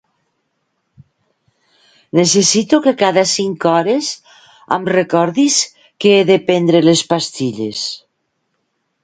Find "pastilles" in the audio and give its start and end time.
7.15-7.85